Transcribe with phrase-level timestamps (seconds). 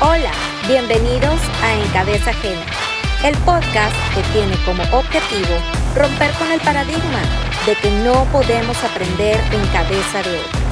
[0.00, 0.30] Hola,
[0.68, 2.64] bienvenidos a En Cabeza Ajena,
[3.24, 5.58] el podcast que tiene como objetivo
[5.96, 7.18] romper con el paradigma
[7.66, 10.62] de que no podemos aprender en cabeza de otros.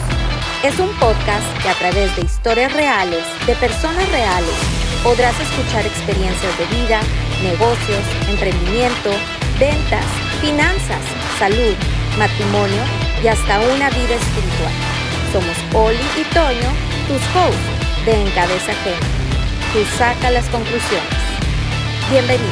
[0.62, 4.54] Es un podcast que a través de historias reales, de personas reales,
[5.02, 7.00] podrás escuchar experiencias de vida,
[7.42, 9.10] negocios, emprendimiento,
[9.58, 10.06] ventas,
[10.40, 11.02] finanzas,
[11.40, 11.74] salud,
[12.16, 12.82] matrimonio
[13.24, 14.74] y hasta una vida espiritual.
[15.32, 16.70] Somos Oli y Toño,
[17.08, 19.15] tus hosts de En Cabeza Ajena.
[19.76, 21.06] Tú saca las conclusiones.
[22.10, 22.48] Bienvenido.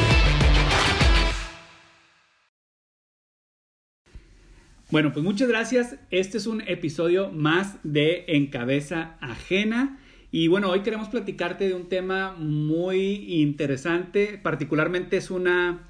[4.91, 5.95] Bueno, pues muchas gracias.
[6.11, 9.97] Este es un episodio más de En Cabeza Ajena.
[10.29, 14.39] Y bueno, hoy queremos platicarte de un tema muy interesante.
[14.43, 15.87] Particularmente es una,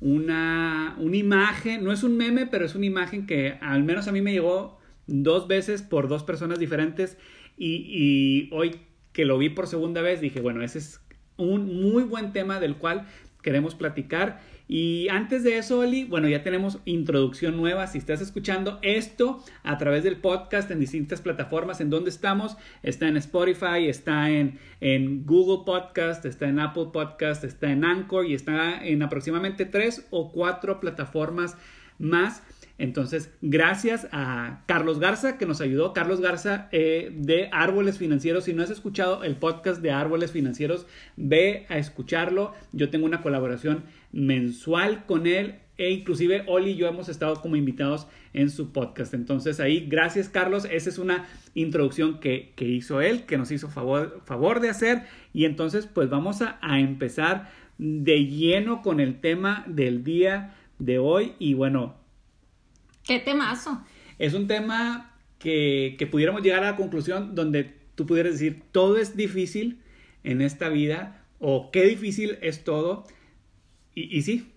[0.00, 4.12] una, una imagen, no es un meme, pero es una imagen que al menos a
[4.12, 7.18] mí me llegó dos veces por dos personas diferentes.
[7.58, 8.87] Y, y hoy
[9.18, 11.00] que lo vi por segunda vez, dije, bueno, ese es
[11.36, 13.08] un muy buen tema del cual
[13.42, 14.38] queremos platicar.
[14.68, 17.88] Y antes de eso, Oli, bueno, ya tenemos introducción nueva.
[17.88, 23.08] Si estás escuchando esto a través del podcast en distintas plataformas en donde estamos, está
[23.08, 28.34] en Spotify, está en, en Google Podcast, está en Apple Podcast, está en Anchor y
[28.34, 31.56] está en aproximadamente tres o cuatro plataformas
[31.98, 32.44] más.
[32.78, 35.92] Entonces, gracias a Carlos Garza que nos ayudó.
[35.92, 38.44] Carlos Garza eh, de Árboles Financieros.
[38.44, 42.54] Si no has escuchado el podcast de Árboles Financieros, ve a escucharlo.
[42.72, 47.56] Yo tengo una colaboración mensual con él e inclusive Oli y yo hemos estado como
[47.56, 49.14] invitados en su podcast.
[49.14, 53.68] Entonces ahí, gracias Carlos, esa es una introducción que, que hizo él, que nos hizo
[53.68, 59.20] favor, favor de hacer y entonces pues vamos a, a empezar de lleno con el
[59.20, 61.94] tema del día de hoy y bueno,
[63.08, 63.82] ¿Qué temazo?
[64.18, 68.98] Es un tema que, que, pudiéramos llegar a la conclusión donde tú pudieras decir, todo
[68.98, 69.80] es difícil
[70.24, 73.06] en esta vida o qué difícil es todo.
[73.94, 74.52] Y, y sí,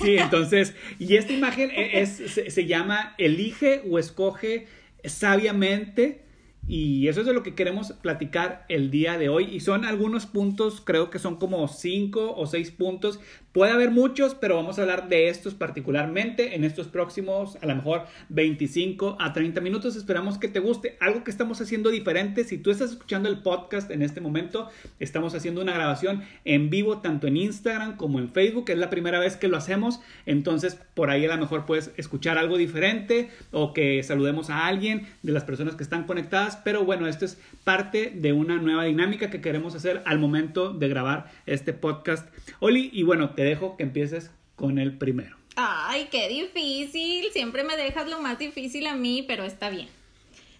[0.00, 4.68] sí, entonces, y esta imagen es, se, se llama Elige o escoge
[5.02, 6.22] sabiamente.
[6.68, 9.46] Y eso es de lo que queremos platicar el día de hoy.
[9.56, 13.18] Y son algunos puntos, creo que son como cinco o seis puntos.
[13.58, 17.74] Puede haber muchos, pero vamos a hablar de estos particularmente en estos próximos, a lo
[17.74, 19.96] mejor 25 a 30 minutos.
[19.96, 20.96] Esperamos que te guste.
[21.00, 22.44] Algo que estamos haciendo diferente.
[22.44, 24.68] Si tú estás escuchando el podcast en este momento,
[25.00, 28.70] estamos haciendo una grabación en vivo tanto en Instagram como en Facebook.
[28.70, 29.98] Es la primera vez que lo hacemos.
[30.24, 35.08] Entonces, por ahí a lo mejor puedes escuchar algo diferente o que saludemos a alguien
[35.24, 39.30] de las personas que están conectadas pero bueno, esto es parte de una nueva dinámica
[39.30, 42.28] que queremos hacer al momento de grabar este podcast.
[42.60, 45.36] Oli, y bueno, te dejo que empieces con el primero.
[45.56, 47.26] Ay, qué difícil.
[47.32, 49.88] Siempre me dejas lo más difícil a mí, pero está bien.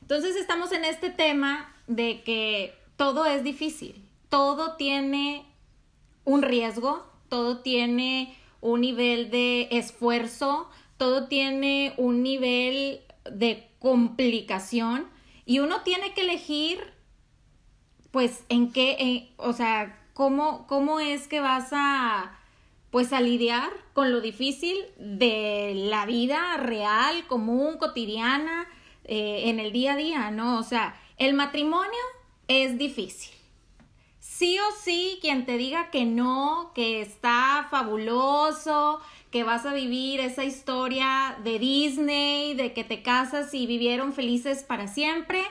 [0.02, 3.94] Entonces estamos en este tema de que todo es difícil.
[4.28, 5.44] Todo tiene
[6.24, 13.00] un riesgo, todo tiene un nivel de esfuerzo, todo tiene un nivel
[13.30, 15.06] de complicación
[15.46, 16.78] y uno tiene que elegir,
[18.10, 22.38] pues, en qué, en, o sea, cómo, cómo es que vas a,
[22.90, 28.66] pues, a lidiar con lo difícil de la vida real, común, cotidiana,
[29.04, 30.58] eh, en el día a día, ¿no?
[30.58, 31.98] O sea, el matrimonio
[32.46, 33.34] es difícil.
[34.20, 39.00] Sí o sí, quien te diga que no, que está fabuloso,
[39.30, 44.62] que vas a vivir esa historia de Disney, de que te casas y vivieron felices
[44.62, 45.42] para siempre.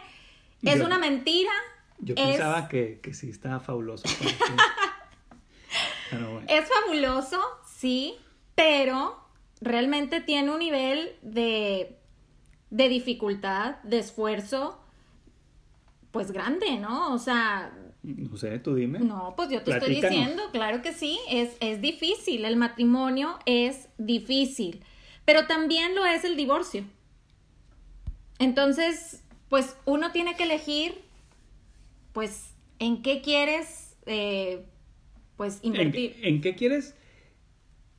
[0.64, 1.52] Es Yo- una mentira.
[2.00, 4.04] Yo Es- pensaba que, que sí, estaba fabuloso.
[6.10, 6.48] pero bueno.
[6.50, 8.16] Es fabuloso, sí,
[8.56, 9.18] pero
[9.62, 11.98] realmente tiene un nivel de,
[12.70, 14.80] de dificultad, de esfuerzo,
[16.12, 17.14] pues grande, ¿no?
[17.14, 17.72] O sea,
[18.04, 19.00] No sé, tú dime.
[19.00, 23.90] No, pues yo te estoy diciendo, claro que sí, es, es difícil, el matrimonio es
[23.98, 24.84] difícil,
[25.26, 26.84] pero también lo es el divorcio.
[28.40, 31.02] Entonces, pues uno tiene que elegir,
[32.14, 34.66] pues, en qué quieres, eh,
[35.38, 36.16] pues, ¿En, invertir.
[36.22, 36.96] en qué quieres?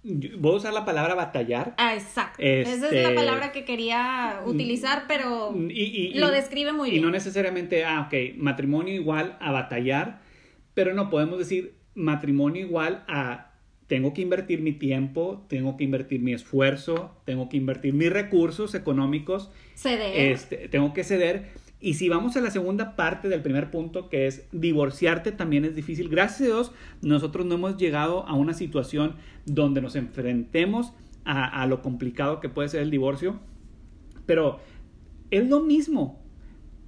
[0.04, 1.74] Voy a usar la palabra batallar.
[1.76, 2.40] Ah, exacto.
[2.42, 6.88] Esa es la Este- palabra que quería utilizar, pero Y- y- lo y- describe muy
[6.88, 7.02] y bien.
[7.04, 10.20] no necesariamente, ah, ok, matrimonio igual a batallar,
[10.74, 13.46] pero no podemos decir matrimonio igual a
[13.88, 18.74] tengo que invertir mi tiempo, tengo que invertir mi esfuerzo, tengo que invertir mis recursos
[18.74, 20.30] económicos, Ceder.
[20.32, 21.48] este, tengo que ceder.
[21.80, 25.76] Y si vamos a la segunda parte del primer punto, que es divorciarte, también es
[25.76, 26.08] difícil.
[26.08, 26.72] Gracias a Dios,
[27.02, 29.14] nosotros no hemos llegado a una situación
[29.46, 30.92] donde nos enfrentemos
[31.24, 33.38] a, a lo complicado que puede ser el divorcio,
[34.26, 34.60] pero
[35.30, 36.20] es lo mismo.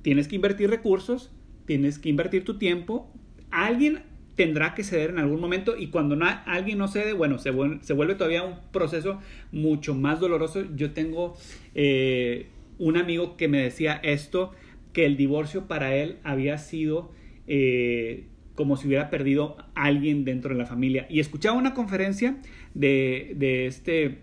[0.03, 1.31] Tienes que invertir recursos,
[1.67, 3.13] tienes que invertir tu tiempo.
[3.51, 4.03] Alguien
[4.41, 7.53] tendrá que ceder en algún momento y cuando alguien no cede, bueno, se,
[7.83, 9.21] se, vuelve todavía un proceso
[9.53, 10.65] mucho más doloroso.
[10.75, 11.37] Yo tengo
[11.75, 12.49] eh,
[12.79, 14.53] un amigo que me decía esto,
[14.93, 17.13] que el divorcio para él había sido
[17.47, 21.07] eh, como si hubiera perdido a alguien dentro de la familia.
[21.09, 22.37] Y escuchaba una conferencia
[22.75, 24.19] de, de este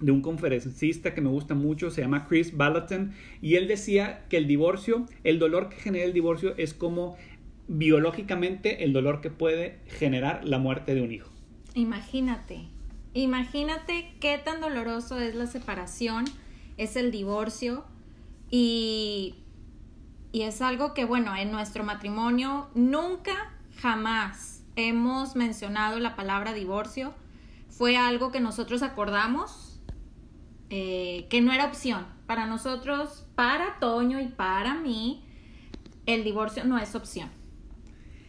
[0.00, 4.38] de un conferencista que me gusta mucho, se llama Chris Ballatin, y él decía que
[4.38, 7.16] el divorcio, el dolor que genera el divorcio es como
[7.68, 11.30] biológicamente el dolor que puede generar la muerte de un hijo.
[11.74, 12.62] Imagínate,
[13.14, 16.24] imagínate qué tan doloroso es la separación,
[16.78, 17.84] es el divorcio
[18.50, 19.36] y,
[20.32, 27.14] y es algo que, bueno, en nuestro matrimonio nunca, jamás hemos mencionado la palabra divorcio.
[27.68, 29.80] Fue algo que nosotros acordamos,
[30.70, 32.06] eh, que no era opción.
[32.26, 35.24] Para nosotros, para Toño y para mí,
[36.06, 37.30] el divorcio no es opción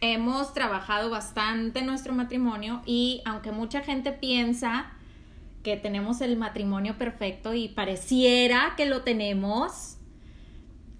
[0.02, 4.90] hemos trabajado bastante nuestro matrimonio y aunque mucha gente piensa
[5.62, 9.98] que tenemos el matrimonio perfecto y pareciera que lo tenemos,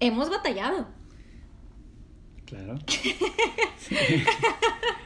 [0.07, 0.87] hemos batallado.
[2.45, 2.75] Claro.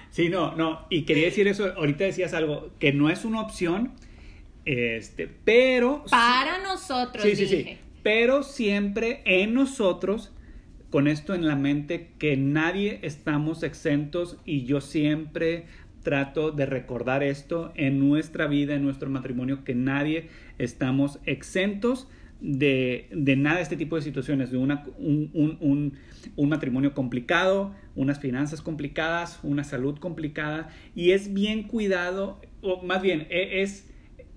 [0.09, 0.29] Sí.
[0.29, 0.87] no, no.
[0.89, 3.91] Y quería decir eso, ahorita decías algo, que no es una opción,
[4.65, 6.05] este, pero...
[6.09, 7.21] Para nosotros.
[7.21, 7.77] Sí, sí, sí.
[8.01, 10.31] Pero siempre en nosotros
[10.89, 15.65] con esto en la mente que nadie estamos exentos y yo siempre
[16.03, 22.07] trato de recordar esto en nuestra vida, en nuestro matrimonio, que nadie estamos exentos
[22.39, 25.93] de, de nada este tipo de situaciones, de una, un, un,
[26.35, 33.01] un, matrimonio complicado, unas finanzas complicadas, una salud complicada, y es bien cuidado, o más
[33.01, 33.87] bien, e, es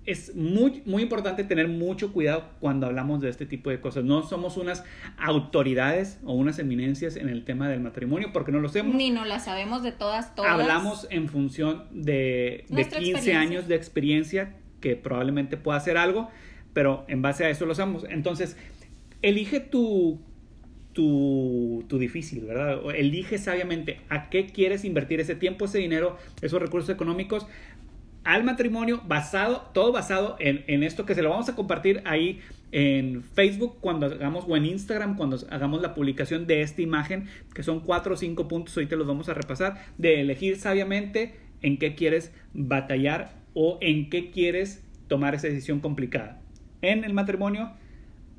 [0.05, 4.03] es muy, muy importante tener mucho cuidado cuando hablamos de este tipo de cosas.
[4.03, 4.83] No somos unas
[5.17, 8.95] autoridades o unas eminencias en el tema del matrimonio porque no lo sabemos.
[8.95, 10.51] Ni no la sabemos de todas, todas.
[10.51, 16.29] Hablamos en función de, de 15 años de experiencia que probablemente pueda hacer algo,
[16.73, 18.05] pero en base a eso lo sabemos.
[18.09, 18.57] Entonces,
[19.21, 20.19] elige tu,
[20.93, 22.79] tu, tu, difícil, ¿verdad?
[22.95, 27.47] Elige sabiamente a qué quieres invertir ese tiempo, ese dinero, esos recursos económicos
[28.23, 32.39] al matrimonio basado, todo basado en, en, esto que se lo vamos a compartir ahí
[32.71, 37.63] en Facebook cuando hagamos o en Instagram cuando hagamos la publicación de esta imagen, que
[37.63, 41.77] son cuatro o cinco puntos, hoy te los vamos a repasar, de elegir sabiamente en
[41.77, 46.40] qué quieres batallar o en qué quieres tomar esa decisión complicada,
[46.81, 47.71] en el matrimonio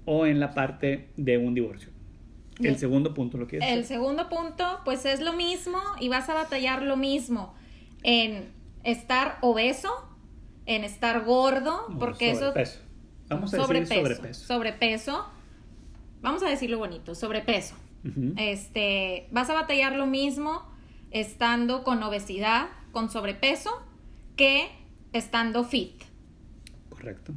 [0.04, 1.90] o en la parte de un divorcio.
[2.60, 3.68] El segundo punto, ¿lo quieres?
[3.70, 7.54] El segundo punto, pues es lo mismo y vas a batallar lo mismo
[8.02, 8.52] en
[8.84, 9.90] estar obeso,
[10.66, 12.52] en estar gordo, porque eso...
[13.28, 14.46] Vamos a sobrepeso, decir sobrepeso.
[14.46, 15.26] Sobrepeso.
[16.20, 17.74] Vamos a decirlo bonito, sobrepeso.
[18.36, 20.62] Este, vas a batallar lo mismo
[21.10, 23.70] estando con obesidad, con sobrepeso,
[24.36, 24.68] que
[25.12, 26.02] estando fit.
[26.90, 27.32] Correcto.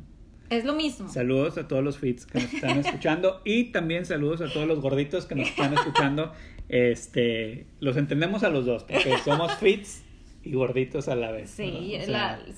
[0.50, 1.10] Es lo mismo.
[1.10, 4.80] Saludos a todos los fits que nos están escuchando y también saludos a todos los
[4.80, 6.32] gorditos que nos están escuchando.
[6.70, 10.04] Este, los entendemos a los dos porque somos fits
[10.44, 11.50] y gorditos a la vez.
[11.50, 11.98] Sí,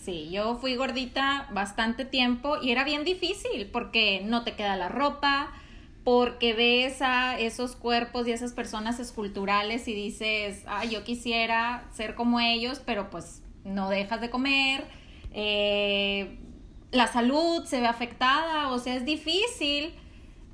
[0.03, 4.89] sí, yo fui gordita bastante tiempo y era bien difícil porque no te queda la
[4.89, 5.51] ropa,
[6.03, 12.15] porque ves a esos cuerpos y esas personas esculturales y dices, ah, yo quisiera ser
[12.15, 14.83] como ellos, pero pues no dejas de comer,
[15.33, 16.37] eh,
[16.91, 19.93] la salud se ve afectada, o sea, es difícil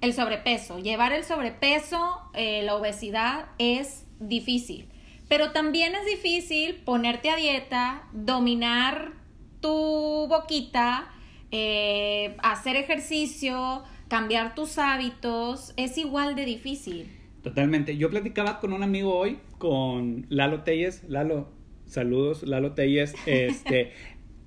[0.01, 0.79] el sobrepeso.
[0.79, 4.87] Llevar el sobrepeso, eh, la obesidad es difícil.
[5.29, 9.13] Pero también es difícil ponerte a dieta, dominar
[9.61, 11.09] tu boquita,
[11.51, 17.09] eh, hacer ejercicio, cambiar tus hábitos, es igual de difícil.
[17.41, 17.97] Totalmente.
[17.97, 21.03] Yo platicaba con un amigo hoy, con Lalo Telles.
[21.07, 21.49] Lalo,
[21.85, 23.15] saludos, Lalo Telles.
[23.25, 23.91] Este,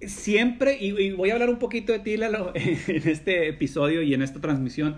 [0.01, 4.23] siempre, y, voy a hablar un poquito de ti, Lalo, en este episodio y en
[4.23, 4.97] esta transmisión.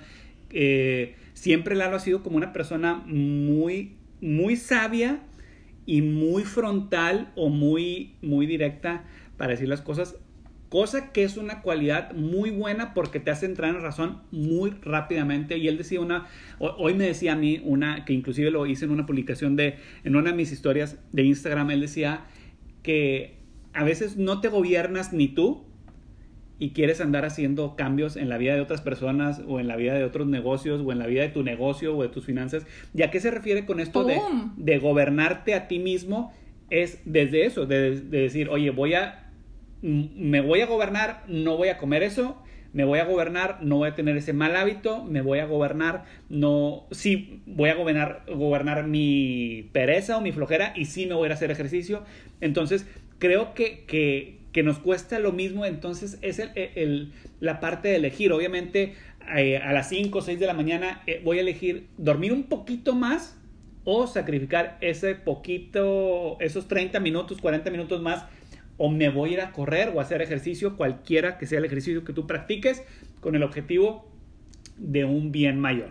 [0.51, 5.21] Eh, siempre Lalo ha sido como una persona muy, muy sabia
[5.87, 9.05] y muy frontal o muy, muy directa
[9.37, 10.17] para decir las cosas,
[10.69, 15.57] cosa que es una cualidad muy buena porque te hace entrar en razón muy rápidamente.
[15.57, 16.27] Y él decía una,
[16.59, 20.17] hoy me decía a mí una, que inclusive lo hice en una publicación de, en
[20.17, 22.25] una de mis historias de Instagram, él decía
[22.83, 23.38] que
[23.73, 25.69] a veces no te gobiernas ni tú,
[26.59, 29.95] y quieres andar haciendo cambios en la vida de otras personas o en la vida
[29.95, 32.67] de otros negocios o en la vida de tu negocio o de tus finanzas.
[32.95, 34.21] ¿Y a qué se refiere con esto de,
[34.57, 36.33] de, gobernarte a ti mismo?
[36.69, 39.31] Es desde eso, de, decir, oye, voy a,
[39.83, 43.89] me voy a gobernar, no voy a comer eso, me voy a gobernar, no voy
[43.89, 48.87] a tener ese mal hábito, me voy a gobernar, no, sí, voy a gobernar, gobernar
[48.87, 52.03] mi pereza o mi flojera y sí me voy a hacer ejercicio.
[52.41, 52.87] Entonces,
[53.19, 57.97] creo que, que, que nos cuesta lo mismo, entonces es el, el, la parte de
[57.97, 58.33] elegir.
[58.33, 58.95] Obviamente,
[59.37, 62.45] eh, a las 5 o 6 de la mañana eh, voy a elegir dormir un
[62.45, 63.37] poquito más
[63.85, 68.25] o sacrificar ese poquito, esos 30 minutos, 40 minutos más
[68.77, 71.65] o me voy a ir a correr o a hacer ejercicio, cualquiera que sea el
[71.65, 72.85] ejercicio que tú practiques,
[73.21, 74.09] con el objetivo
[74.77, 75.91] de un bien mayor.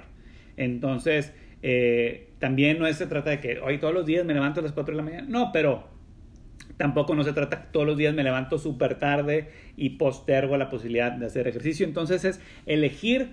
[0.56, 4.64] Entonces, eh, también no se trata de que hoy todos los días me levanto a
[4.64, 5.97] las 4 de la mañana, no, pero
[6.78, 10.70] tampoco no se trata que todos los días me levanto súper tarde y postergo la
[10.70, 11.86] posibilidad de hacer ejercicio.
[11.86, 13.32] Entonces es elegir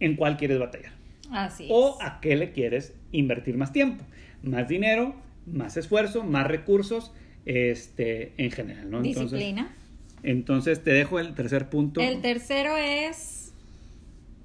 [0.00, 0.92] en cuál quieres batallar.
[1.30, 4.04] Así o a qué le quieres invertir más tiempo,
[4.42, 7.12] más dinero, más esfuerzo, más recursos
[7.46, 9.02] este, en general, ¿no?
[9.02, 9.74] Disciplina.
[10.22, 12.00] Entonces, te dejo el tercer punto.
[12.00, 13.52] El tercero es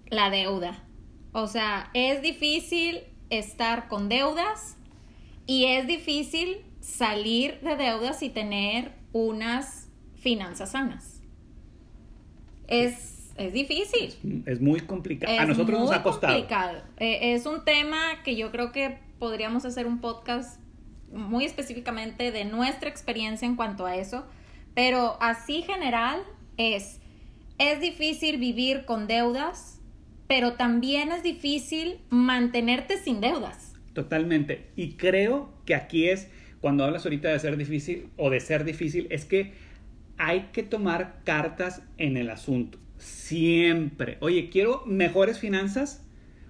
[0.09, 0.83] la deuda.
[1.31, 4.77] O sea, es difícil estar con deudas
[5.47, 11.21] y es difícil salir de deudas y tener unas finanzas sanas.
[12.67, 14.43] Es, es difícil.
[14.45, 15.39] Es, muy complicado.
[15.39, 16.33] A nosotros nos ha costado.
[16.33, 16.81] Complicado.
[16.97, 20.59] Eh, es un tema que yo creo que podríamos hacer un podcast
[21.11, 24.25] muy específicamente de nuestra experiencia en cuanto a eso,
[24.73, 26.21] pero así general
[26.57, 26.99] es,
[27.57, 29.79] es difícil vivir con deudas,
[30.27, 33.73] pero también es difícil mantenerte sin deudas.
[33.93, 34.71] Totalmente.
[34.75, 36.29] Y creo que aquí es,
[36.61, 39.53] cuando hablas ahorita de ser difícil o de ser difícil, es que
[40.17, 42.77] hay que tomar cartas en el asunto.
[42.97, 44.17] Siempre.
[44.21, 46.05] Oye, quiero mejores finanzas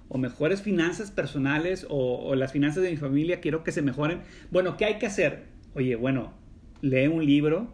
[0.10, 4.20] o mejores finanzas personales o, las finanzas de mi familia, quiero que se mejoren.
[4.52, 5.46] Bueno, ¿qué hay que hacer?
[5.74, 6.34] Oye, bueno,
[6.82, 7.74] lee un libro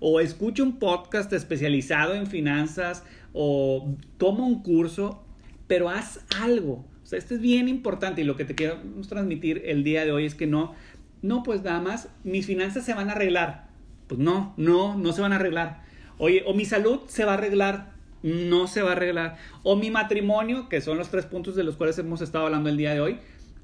[0.00, 3.04] o escucha un podcast especializado en finanzas
[3.34, 5.22] o toma un curso,
[5.66, 6.86] pero haz algo.
[7.02, 10.12] O sea, esto es bien importante y lo que te quiero transmitir el día de
[10.12, 10.74] hoy es que no,
[11.22, 13.68] no, pues nada más, mis finanzas se van a arreglar.
[14.06, 15.82] Pues no, no, no se van a arreglar.
[16.18, 17.96] Oye, o mi salud se va a arreglar
[18.26, 19.36] no se va a arreglar.
[19.62, 22.76] O mi matrimonio, que son los tres puntos de los cuales hemos estado hablando el
[22.76, 23.18] día de hoy,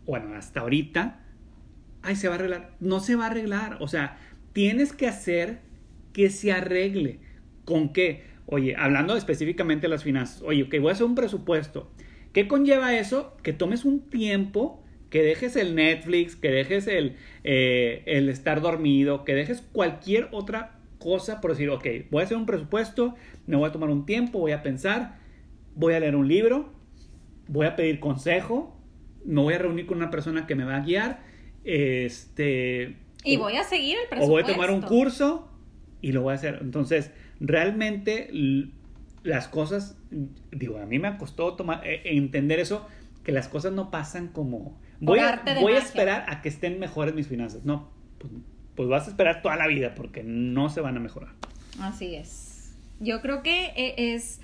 [0.06, 1.21] bueno, hasta ahorita,
[2.02, 2.71] ay, se va a arreglar.
[2.80, 3.78] No se va a arreglar.
[3.80, 4.18] O sea,
[4.52, 5.61] tienes que hacer
[6.12, 7.21] que se arregle.
[7.64, 8.25] ¿Con qué?
[8.47, 11.90] Oye, hablando específicamente de las finanzas, oye, que voy a hacer un presupuesto.
[12.32, 13.37] ¿Qué conlleva eso?
[13.42, 14.82] Que tomes un tiempo,
[15.12, 20.78] que dejes el Netflix, que dejes el, eh, el estar dormido, que dejes cualquier otra
[20.99, 23.14] cosa por decir, ok, voy a hacer un presupuesto,
[23.47, 25.19] me voy a tomar un tiempo, voy a pensar,
[25.75, 26.73] voy a leer un libro,
[27.47, 28.75] voy a pedir consejo,
[29.26, 31.21] me voy a reunir con una persona que me va a guiar,
[31.62, 32.97] este...
[33.23, 34.25] Y voy a seguir el presupuesto.
[34.25, 35.47] O voy a tomar un curso
[36.00, 36.61] y lo voy a hacer.
[36.62, 38.31] Entonces, realmente
[39.25, 39.99] las cosas,
[40.50, 42.88] digo, a mí me costó tomar, eh, entender eso,
[43.23, 44.81] que las cosas no pasan como...
[45.04, 47.64] Voy, a, voy a esperar a que estén mejores mis finanzas.
[47.64, 48.32] No, pues,
[48.76, 51.32] pues vas a esperar toda la vida porque no se van a mejorar.
[51.80, 52.76] Así es.
[53.00, 54.40] Yo creo que e, es,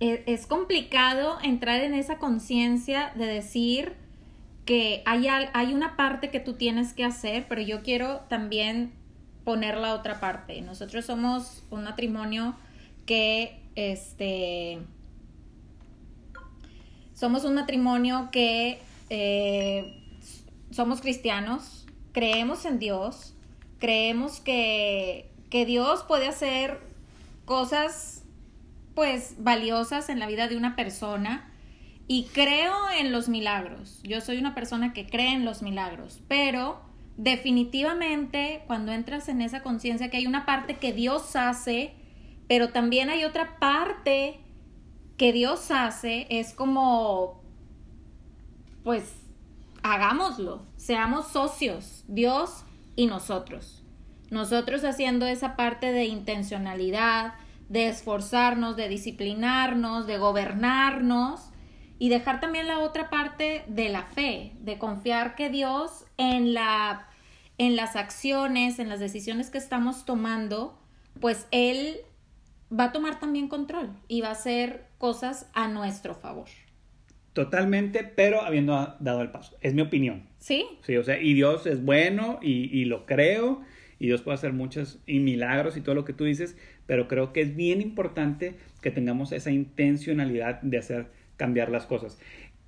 [0.00, 3.92] e, es complicado entrar en esa conciencia de decir
[4.64, 8.92] que hay, hay una parte que tú tienes que hacer, pero yo quiero también
[9.44, 10.62] poner la otra parte.
[10.62, 12.54] Nosotros somos un matrimonio
[13.04, 14.78] que, este,
[17.12, 18.80] somos un matrimonio que
[19.14, 19.94] eh,
[20.70, 23.34] somos cristianos, creemos en Dios,
[23.78, 26.80] creemos que, que Dios puede hacer
[27.44, 28.24] cosas
[28.94, 31.52] pues valiosas en la vida de una persona
[32.08, 34.00] y creo en los milagros.
[34.02, 36.80] Yo soy una persona que cree en los milagros, pero
[37.18, 41.92] definitivamente cuando entras en esa conciencia que hay una parte que Dios hace,
[42.48, 44.40] pero también hay otra parte
[45.18, 47.41] que Dios hace, es como,
[48.84, 49.14] pues,
[49.82, 52.04] hagámoslo, seamos socios.
[52.08, 52.64] Dios
[52.96, 53.82] y nosotros.
[54.30, 57.34] Nosotros haciendo esa parte de intencionalidad,
[57.68, 61.40] de esforzarnos, de disciplinarnos, de gobernarnos
[61.98, 67.08] y dejar también la otra parte de la fe, de confiar que Dios en la
[67.58, 70.78] en las acciones, en las decisiones que estamos tomando,
[71.20, 72.00] pues él
[72.76, 76.48] va a tomar también control y va a hacer cosas a nuestro favor.
[77.32, 79.56] Totalmente, pero habiendo dado el paso.
[79.60, 80.24] Es mi opinión.
[80.38, 80.66] Sí.
[80.82, 83.62] Sí, o sea, y Dios es bueno y, y lo creo,
[83.98, 87.32] y Dios puede hacer muchos y milagros y todo lo que tú dices, pero creo
[87.32, 92.18] que es bien importante que tengamos esa intencionalidad de hacer cambiar las cosas.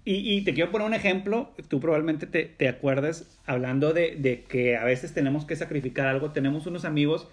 [0.07, 4.45] Y, y te quiero poner un ejemplo, tú probablemente te, te acuerdes hablando de, de,
[4.45, 7.29] que a veces tenemos que sacrificar algo, tenemos unos amigos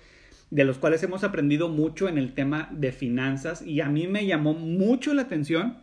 [0.51, 4.25] de los cuales hemos aprendido mucho en el tema de finanzas y a mí me
[4.25, 5.77] llamó mucho la atención,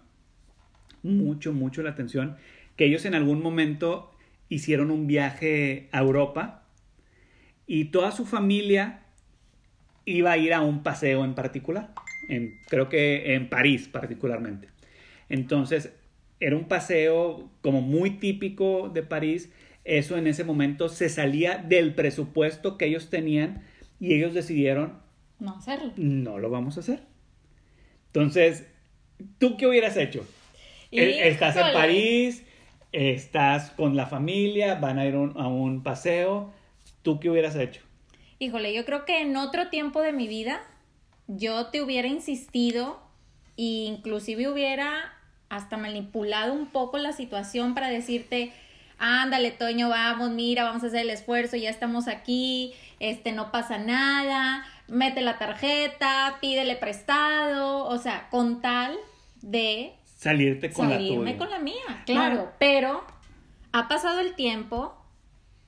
[1.03, 2.37] mucho, mucho la atención,
[2.77, 4.11] que ellos en algún momento
[4.49, 6.65] hicieron un viaje a Europa
[7.67, 9.03] y toda su familia
[10.05, 11.93] iba a ir a un paseo en particular,
[12.29, 14.69] en, creo que en París particularmente.
[15.29, 15.93] Entonces,
[16.41, 19.53] era un paseo como muy típico de París,
[19.85, 23.63] eso en ese momento se salía del presupuesto que ellos tenían
[24.01, 25.07] y ellos decidieron
[25.41, 25.93] no hacerlo.
[25.97, 27.01] No lo vamos a hacer.
[28.07, 28.67] Entonces,
[29.39, 30.27] ¿tú qué hubieras hecho?
[30.91, 32.45] E, estás en París,
[32.93, 36.53] estás con la familia, van a ir a un paseo.
[37.03, 37.83] ¿Tú qué hubieras hecho?
[38.39, 40.61] Híjole, yo creo que en otro tiempo de mi vida
[41.27, 43.01] yo te hubiera insistido
[43.57, 45.13] e inclusive hubiera
[45.49, 48.53] hasta manipulado un poco la situación para decirte,
[48.99, 53.79] ándale, Toño, vamos, mira, vamos a hacer el esfuerzo, ya estamos aquí, este, no pasa
[53.79, 58.97] nada, mete la tarjeta, pídele prestado, o sea, con tal
[59.41, 63.05] de salirte con salirme con la mía, claro, pero
[63.73, 64.97] ha pasado el tiempo,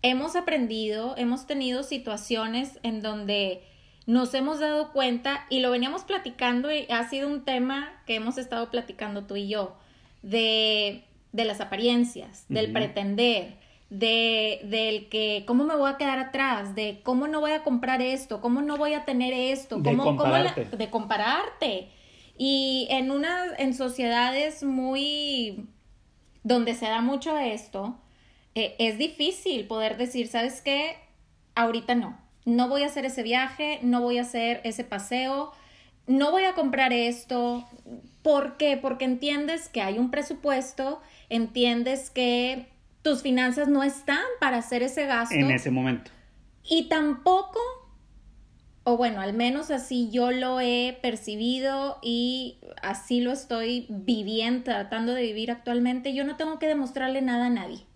[0.03, 3.63] hemos aprendido, hemos tenido situaciones en donde
[4.07, 8.39] nos hemos dado cuenta y lo veníamos platicando y ha sido un tema que hemos
[8.39, 9.77] estado platicando tú y yo,
[10.23, 13.55] de, de las apariencias, del pretender,
[13.89, 16.75] de, del que, ¿cómo me voy a quedar atrás?
[16.75, 20.09] De cómo no voy a comprar esto, cómo no voy a tener esto, cómo, de
[20.09, 20.77] compararte.
[20.77, 21.89] de compararte.
[22.43, 25.67] Y en una, en sociedades muy,
[26.43, 27.99] donde se da mucho esto,
[28.55, 30.97] eh, es difícil poder decir, ¿sabes qué?
[31.55, 35.53] Ahorita no no voy a hacer ese viaje, no voy a hacer ese paseo,
[36.07, 37.69] no voy a comprar esto.
[38.23, 38.77] ¿Por qué?
[38.77, 42.67] Porque entiendes que hay un presupuesto, entiendes que
[43.03, 45.35] tus finanzas no están para hacer ese gasto.
[45.35, 46.11] En ese momento.
[46.65, 47.61] Y tampoco,
[48.85, 55.13] o bueno, al menos así yo lo he percibido y así lo estoy viviendo, tratando
[55.13, 57.87] de vivir actualmente, yo no tengo que demostrarle nada a nadie.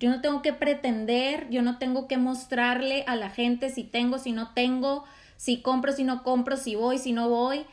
[0.00, 4.18] Yo no tengo que pretender, yo no tengo que mostrarle a la gente si tengo,
[4.18, 5.04] si no tengo,
[5.36, 7.64] si compro, si no compro, si voy, si no voy.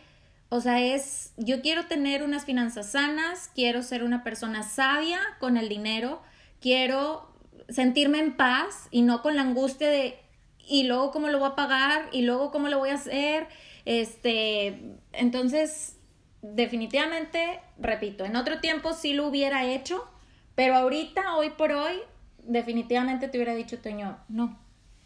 [0.49, 5.57] O sea, es, yo quiero tener unas finanzas sanas, quiero ser una persona sabia con
[5.57, 6.21] el dinero,
[6.61, 7.33] quiero
[7.67, 10.19] sentirme en paz y no con la angustia de,
[10.69, 13.47] y luego cómo lo voy a pagar, y luego cómo lo voy a hacer.
[13.85, 14.79] Este,
[15.11, 15.97] entonces,
[16.41, 20.07] definitivamente, repito, en otro tiempo sí lo hubiera hecho,
[20.55, 21.95] pero ahorita, hoy por hoy,
[22.43, 24.57] definitivamente te hubiera dicho, Toño, no.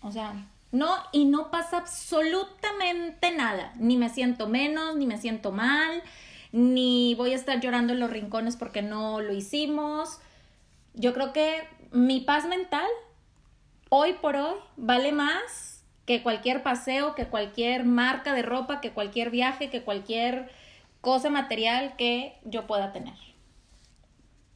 [0.01, 0.33] O sea,
[0.71, 3.73] no, y no pasa absolutamente nada.
[3.77, 6.01] Ni me siento menos, ni me siento mal,
[6.51, 10.19] ni voy a estar llorando en los rincones porque no lo hicimos.
[10.95, 12.87] Yo creo que mi paz mental,
[13.95, 19.29] hoy por hoy, vale más que cualquier paseo, que cualquier marca de ropa, que cualquier
[19.29, 20.49] viaje, que cualquier
[20.99, 23.13] cosa material que yo pueda tener.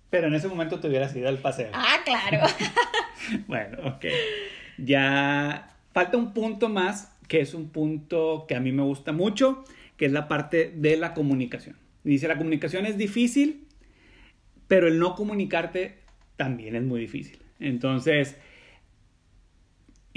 [0.10, 1.70] Pero en ese momento te hubieras ido al paseo.
[1.72, 2.48] Ah, claro.
[3.48, 4.06] bueno, ok.
[4.80, 9.66] Ya falta un punto más, que es un punto que a mí me gusta mucho,
[9.98, 11.78] que es la parte de la comunicación.
[12.04, 13.68] Dice, la comunicación es difícil,
[14.68, 16.00] pero el no comunicarte
[16.38, 17.38] también es muy difícil.
[17.60, 18.36] Entonces,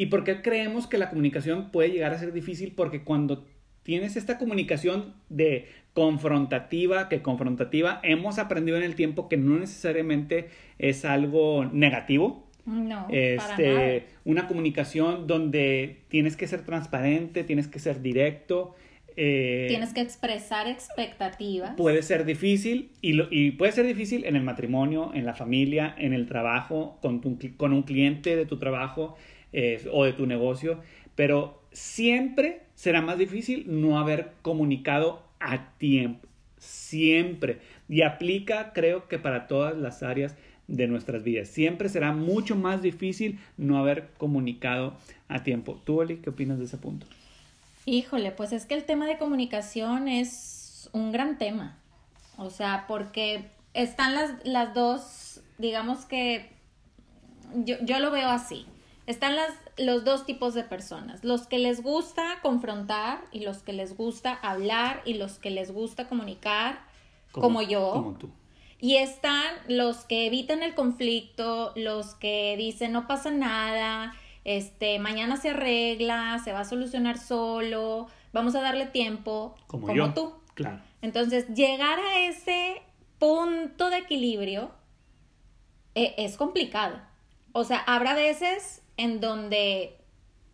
[0.01, 2.73] ¿y por qué creemos que la comunicación puede llegar a ser difícil?
[2.75, 3.45] Porque cuando
[3.83, 10.49] tienes esta comunicación de confrontativa, que confrontativa hemos aprendido en el tiempo que no necesariamente
[10.79, 12.49] es algo negativo.
[12.65, 18.75] No, este, una comunicación donde tienes que ser transparente, tienes que ser directo.
[19.17, 21.75] Eh, tienes que expresar expectativas.
[21.77, 26.15] Puede ser difícil y, y, puede ser difícil en el matrimonio, en la familia, en
[26.15, 27.21] el trabajo, con,
[27.59, 29.19] con un cliente de tu trabajo
[29.53, 30.81] eh, o de tu negocio,
[31.15, 37.59] pero siempre será más difícil no haber comunicado a tiempo, siempre.
[37.89, 40.37] Y aplica, creo que para todas las áreas
[40.71, 41.49] de nuestras vidas.
[41.49, 44.95] Siempre será mucho más difícil no haber comunicado
[45.29, 45.81] a tiempo.
[45.85, 47.07] ¿Tú, Oli, qué opinas de ese punto?
[47.87, 51.77] Híjole, pues es que el tema de comunicación es un gran tema.
[52.37, 56.49] O sea, porque están las, las dos, digamos que
[57.65, 58.65] yo, yo lo veo así.
[59.11, 63.73] Están las, los dos tipos de personas, los que les gusta confrontar y los que
[63.73, 66.79] les gusta hablar y los que les gusta comunicar,
[67.33, 67.91] como, yo.
[67.91, 68.31] Como tú.
[68.79, 75.37] Y están los que evitan el conflicto, los que dicen no pasa nada, este, mañana
[75.37, 80.35] se arregla, se va a solucionar solo, vamos a darle tiempo, como, tú.
[80.55, 80.81] Claro.
[81.03, 82.81] Entonces, llegar a ese
[83.19, 84.71] punto de equilibrio
[85.97, 87.01] eh, es complicado.
[87.51, 89.97] O sea, habrá veces en donde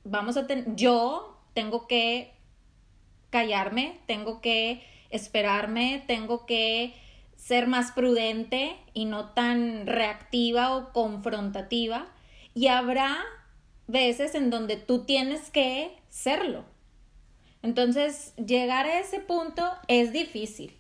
[0.05, 2.33] vamos a tener, yo tengo que
[3.31, 6.95] callarme, tengo que esperarme, tengo que
[7.37, 12.07] ser más prudente y no tan reactiva o confrontativa.
[12.55, 13.19] Y habrá
[13.89, 16.65] veces en donde tú tienes que serlo.
[17.63, 20.77] Entonces, llegar a ese punto es difícil,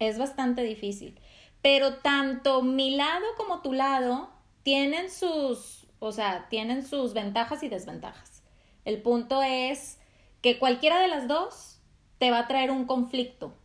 [0.00, 1.20] es bastante difícil.
[1.62, 4.28] Pero tanto mi lado como tu lado
[4.64, 8.42] tienen sus, o sea, tienen sus ventajas y desventajas.
[8.84, 9.98] El punto es
[10.42, 11.80] que cualquiera de las dos
[12.18, 13.56] te va a traer un conflicto.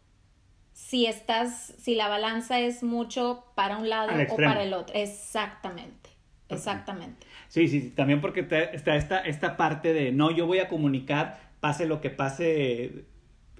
[0.74, 4.96] Si estás, si la balanza es mucho para un lado o para el otro.
[4.96, 6.10] Exactamente,
[6.50, 7.28] exactamente.
[7.50, 11.86] Sí, sí, también porque está esta, esta parte de, no, yo voy a comunicar, pase
[11.86, 13.06] lo que pase,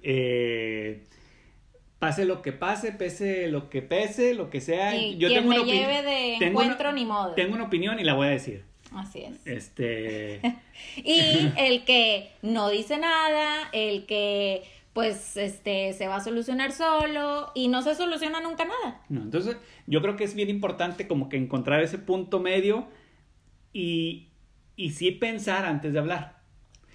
[0.02, 1.04] eh,
[2.02, 4.96] pase lo que pase, pese lo que pese, lo que sea.
[4.96, 7.34] Y yo quien me lleve de encuentro ni modo.
[7.34, 8.64] Tengo una opinión y la voy a decir.
[8.92, 9.46] Así es.
[9.46, 10.40] Este.
[10.96, 17.52] y el que no dice nada, el que pues este se va a solucionar solo
[17.54, 19.00] y no se soluciona nunca nada.
[19.08, 22.88] No, entonces yo creo que es bien importante como que encontrar ese punto medio
[23.72, 24.26] y,
[24.74, 26.40] y sí pensar antes de hablar.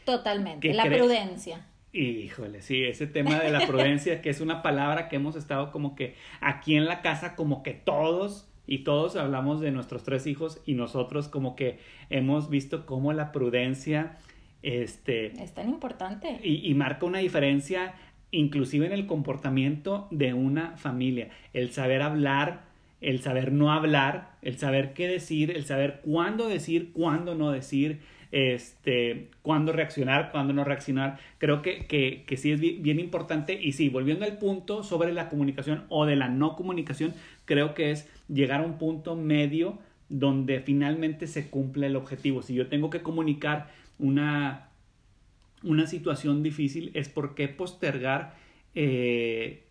[0.03, 1.65] Totalmente, la prudencia.
[1.97, 5.95] Híjole, sí, ese tema de la prudencia, que es una palabra que hemos estado como
[5.95, 10.61] que aquí en la casa, como que todos y todos hablamos de nuestros tres hijos
[10.67, 11.79] y nosotros como que
[12.11, 14.19] hemos visto cómo la prudencia
[14.61, 16.39] este, es tan importante.
[16.43, 17.95] Y, y, marca una diferencia
[18.29, 21.29] inclusive en el comportamiento de una familia.
[21.53, 22.65] El saber hablar,
[23.01, 28.01] el saber no hablar, el saber qué decir, el saber cuándo decir, cuándo no decir,
[28.31, 31.19] este, cuándo reaccionar, cuándo no reaccionar.
[31.37, 33.59] Creo que, que, que sí es bien importante.
[33.61, 37.13] Y sí, volviendo al punto sobre la comunicación o de la no comunicación,
[37.45, 42.41] creo que es llegar a un punto medio donde finalmente se cumple el objetivo.
[42.41, 44.69] Si yo tengo que comunicar una,
[45.63, 48.35] una situación difícil, es por qué postergar
[48.75, 49.63] eh,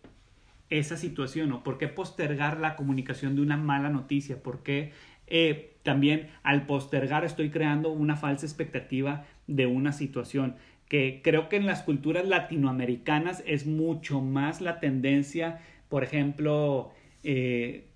[0.69, 4.91] esa situación o por qué postergar la comunicación de una mala noticia, por qué
[5.27, 10.55] eh, también al postergar estoy creando una falsa expectativa de una situación
[10.89, 15.59] que creo que en las culturas latinoamericanas es mucho más la tendencia,
[15.89, 16.91] por ejemplo,
[17.23, 17.87] eh,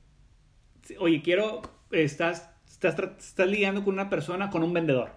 [1.00, 5.12] oye, quiero, estás, estás, estás lidiando con una persona, con un vendedor,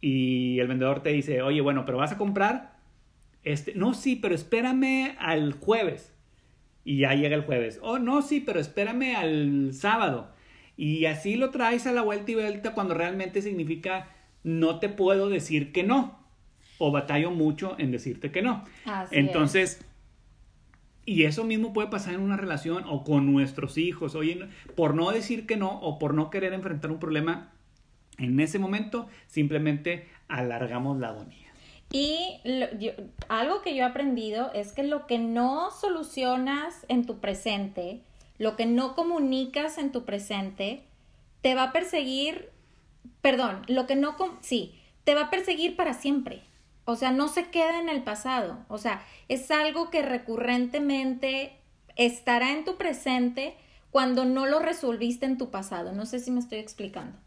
[0.00, 2.78] y el vendedor te dice, oye, bueno, pero vas a comprar,
[3.42, 6.14] este, no, sí, pero espérame al jueves,
[6.82, 10.30] y ya llega el jueves, oh, no, sí, pero espérame al sábado,
[10.80, 14.08] y así lo traes a la vuelta y vuelta cuando realmente significa
[14.44, 16.18] no te puedo decir que no,
[16.78, 18.64] o batallo mucho en decirte que no.
[19.10, 19.84] Entonces,
[21.04, 24.14] y eso mismo puede pasar en una relación o con nuestros hijos.
[24.14, 27.52] Oye, por no decir que no o por no querer enfrentar un problema
[28.16, 31.52] en ese momento, simplemente alargamos la agonía.
[31.92, 32.40] Y
[33.28, 38.00] algo que yo he aprendido es que lo que no solucionas en tu presente,
[38.40, 40.82] lo que no comunicas en tu presente,
[41.42, 42.48] te va a perseguir,
[43.20, 46.42] perdón, lo que no, sí, te va a perseguir para siempre.
[46.86, 48.64] O sea, no se queda en el pasado.
[48.68, 51.52] O sea, es algo que recurrentemente
[51.96, 53.58] estará en tu presente
[53.90, 55.92] cuando no lo resolviste en tu pasado.
[55.92, 57.18] No sé si me estoy explicando.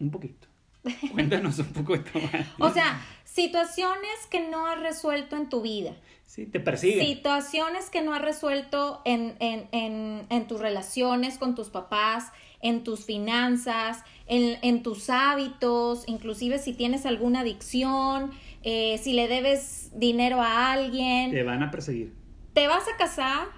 [0.00, 0.48] Un poquito.
[1.12, 2.46] Cuéntanos un poco más.
[2.58, 5.92] o sea, situaciones que no has resuelto en tu vida.
[6.26, 7.06] Sí, te persiguen.
[7.06, 12.82] Situaciones que no has resuelto en, en, en, en tus relaciones con tus papás, en
[12.82, 18.32] tus finanzas, en, en, tus hábitos, inclusive si tienes alguna adicción,
[18.64, 21.30] eh, si le debes dinero a alguien.
[21.30, 22.12] Te van a perseguir.
[22.52, 23.48] Te vas a casar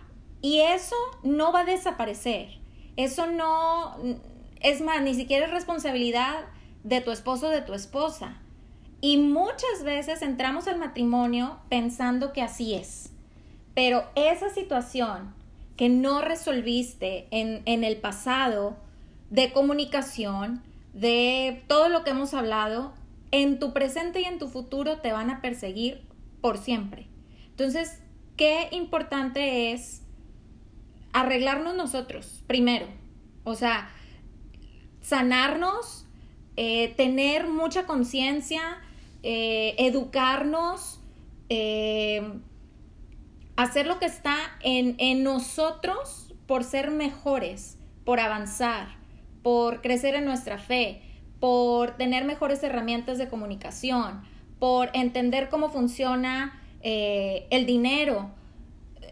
[0.43, 2.59] y eso no va a desaparecer.
[2.97, 3.97] Eso no,
[4.61, 6.45] es más, ni siquiera es responsabilidad
[6.85, 8.37] de tu esposo o de tu esposa.
[9.01, 13.12] Y muchas veces entramos al matrimonio pensando que así es.
[13.75, 15.35] Pero esa situación
[15.77, 18.77] que no resolviste en, en el pasado
[19.31, 20.62] de comunicación,
[20.95, 22.93] de todo lo que hemos hablado,
[23.31, 26.03] en tu presente y en tu futuro te van a perseguir
[26.41, 27.07] por siempre.
[27.51, 28.01] Entonces,
[28.37, 30.03] qué importante es
[31.12, 32.87] arreglarnos nosotros primero.
[33.45, 33.91] O sea,
[35.01, 36.07] sanarnos,
[36.61, 38.79] eh, tener mucha conciencia,
[39.23, 41.01] eh, educarnos,
[41.51, 42.21] eh,
[43.55, 48.88] hacer lo que está en, en nosotros por ser mejores, por avanzar,
[49.44, 51.01] por crecer en nuestra fe,
[51.38, 54.23] por tener mejores herramientas de comunicación,
[54.59, 58.33] por entender cómo funciona el dinero,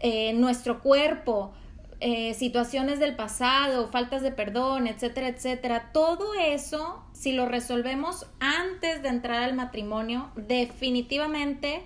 [0.01, 1.53] eh, nuestro cuerpo,
[1.99, 5.91] eh, situaciones del pasado, faltas de perdón, etcétera, etcétera.
[5.93, 11.83] Todo eso, si lo resolvemos antes de entrar al matrimonio, definitivamente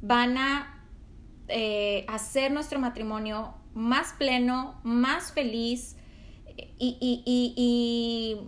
[0.00, 0.84] van a
[1.46, 5.96] eh, hacer nuestro matrimonio más pleno, más feliz
[6.78, 8.38] y, y, y,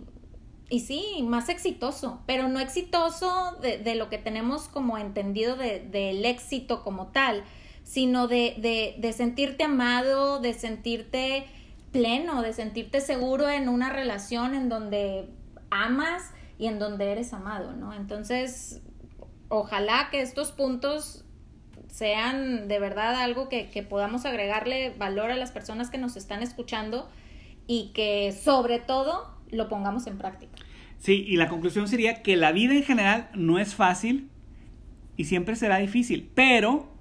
[0.69, 5.91] y, sí, más exitoso, pero no exitoso de, de lo que tenemos como entendido del
[5.91, 7.43] de, éxito como tal,
[7.85, 11.45] sino de, de, de sentirte amado, de sentirte
[11.91, 15.29] pleno, de sentirte seguro en una relación en donde
[15.69, 17.93] amas y en donde eres amado, ¿no?
[17.93, 18.81] Entonces,
[19.47, 21.23] ojalá que estos puntos
[21.87, 26.43] sean de verdad algo que, que, podamos agregarle valor a las personas que nos están
[26.43, 27.07] escuchando
[27.67, 30.51] y que sobre todo lo pongamos en práctica.
[30.97, 34.29] Sí, y la conclusión sería que la vida en general no es fácil
[35.15, 36.94] y siempre será difícil, pero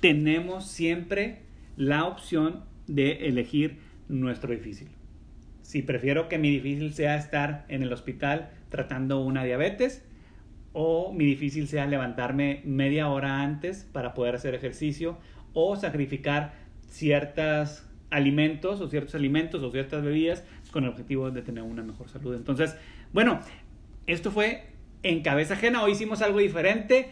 [0.00, 1.42] tenemos siempre
[1.76, 4.88] la opción de elegir nuestro difícil.
[5.62, 10.04] Si prefiero que mi difícil sea estar en el hospital tratando una diabetes,
[10.72, 15.18] o mi difícil sea levantarme media hora antes para poder hacer ejercicio,
[15.52, 16.54] o sacrificar
[16.88, 22.08] ciertos alimentos o ciertos alimentos o ciertas bebidas con el objetivo de tener una mejor
[22.08, 22.34] salud.
[22.34, 22.76] Entonces,
[23.12, 23.40] bueno,
[24.06, 24.64] esto fue
[25.02, 27.10] en cabeza ajena, hoy hicimos algo diferente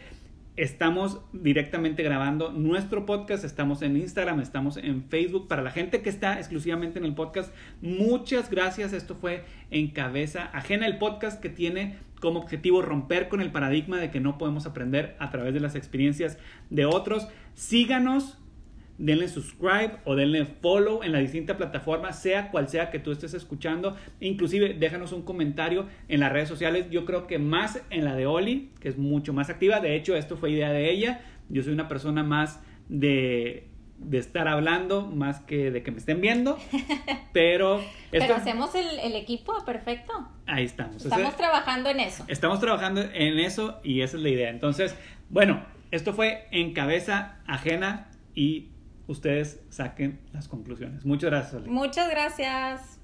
[0.59, 5.47] estamos directamente grabando nuestro podcast, estamos en Instagram, estamos en Facebook.
[5.47, 8.93] Para la gente que está exclusivamente en el podcast, muchas gracias.
[8.93, 13.99] Esto fue en cabeza ajena el podcast que tiene como objetivo romper con el paradigma
[13.99, 16.39] de que no podemos aprender a través de las experiencias
[16.71, 17.29] de otros.
[17.55, 18.37] Síganos
[18.99, 23.33] denle subscribe o denle follow en la distinta plataforma, sea cual sea que tú estés
[23.33, 23.97] escuchando.
[24.21, 26.87] Inclusive déjanos un comentario en las redes sociales.
[26.91, 29.81] Yo creo que más en la de Oli, que es mucho más activa.
[29.81, 31.21] De hecho, esto fue idea de ella.
[31.49, 36.21] Yo soy una persona más de, de estar hablando, más que de que me estén
[36.21, 36.59] viendo.
[37.33, 37.81] Pero...
[38.11, 40.13] Pero hacemos el, el, equipo perfecto.
[40.47, 41.05] Ahí estamos.
[41.05, 42.25] Estamos trabajando en eso.
[42.27, 44.51] Estamos trabajando en eso y esa es la idea.
[44.51, 44.97] Entonces,
[45.31, 48.71] bueno, esto fue en cabeza ajena y
[49.09, 51.05] ustedes saquen las conclusiones.
[51.05, 51.67] Muchas gracias.
[51.67, 53.01] Muchas gracias.